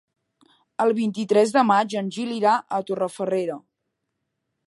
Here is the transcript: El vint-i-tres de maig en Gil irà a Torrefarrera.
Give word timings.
El 0.85 0.93
vint-i-tres 0.99 1.53
de 1.57 1.63
maig 1.73 1.93
en 2.01 2.09
Gil 2.17 2.33
irà 2.37 2.55
a 2.77 2.81
Torrefarrera. 2.87 3.61